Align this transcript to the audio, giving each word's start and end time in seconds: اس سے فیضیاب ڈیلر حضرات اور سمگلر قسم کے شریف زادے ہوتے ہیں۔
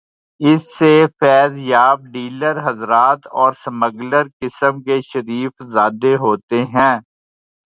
اس 0.41 0.63
سے 0.77 0.91
فیضیاب 1.19 1.99
ڈیلر 2.13 2.55
حضرات 2.65 3.27
اور 3.33 3.53
سمگلر 3.55 4.27
قسم 4.39 4.81
کے 4.81 4.99
شریف 5.03 5.63
زادے 5.73 6.15
ہوتے 6.15 6.63
ہیں۔ 6.73 6.95